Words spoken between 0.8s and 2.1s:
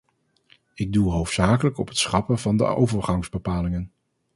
doel hoofdzakelijk op het